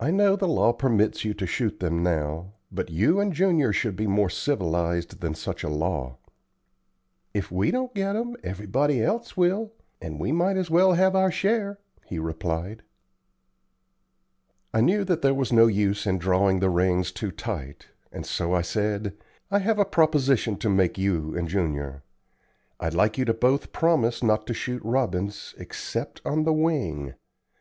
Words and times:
I 0.00 0.10
know 0.10 0.34
the 0.34 0.48
law 0.48 0.72
permits 0.72 1.24
you 1.24 1.32
to 1.34 1.46
shoot 1.46 1.78
them 1.78 2.02
now, 2.02 2.54
but 2.72 2.90
you 2.90 3.20
and 3.20 3.32
Junior 3.32 3.72
should 3.72 3.94
be 3.94 4.08
more 4.08 4.28
civilized 4.28 5.20
than 5.20 5.36
such 5.36 5.62
a 5.62 5.68
law." 5.68 6.16
"If 7.32 7.52
we 7.52 7.70
don't 7.70 7.94
get 7.94 8.16
'em, 8.16 8.34
everybody 8.42 9.00
else 9.00 9.36
will, 9.36 9.72
and 10.02 10.18
we 10.18 10.32
might 10.32 10.56
as 10.56 10.70
well 10.70 10.94
have 10.94 11.14
our 11.14 11.30
share," 11.30 11.78
he 12.04 12.18
replied. 12.18 12.82
I 14.72 14.80
knew 14.80 15.04
that 15.04 15.22
there 15.22 15.34
was 15.34 15.52
no 15.52 15.68
use 15.68 16.04
in 16.04 16.18
drawing 16.18 16.58
the 16.58 16.68
reins 16.68 17.12
too 17.12 17.30
tight, 17.30 17.86
and 18.10 18.26
so 18.26 18.54
I 18.54 18.62
said: 18.62 19.14
"I 19.52 19.60
have 19.60 19.78
a 19.78 19.84
proposition 19.84 20.56
to 20.56 20.68
make 20.68 20.94
to 20.94 21.00
you 21.00 21.36
and 21.36 21.46
Junior. 21.46 22.02
I'd 22.80 22.92
like 22.92 23.18
you 23.18 23.24
both 23.24 23.62
to 23.62 23.68
promise 23.68 24.20
not 24.20 24.48
to 24.48 24.52
shoot 24.52 24.82
robins 24.84 25.54
except 25.58 26.20
on 26.26 26.42
the 26.42 26.52
wing. 26.52 27.14